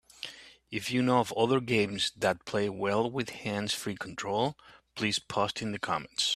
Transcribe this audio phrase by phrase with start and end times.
[0.71, 4.57] If you know of other games that play well with hands-free control,
[4.95, 6.29] please post in the comments.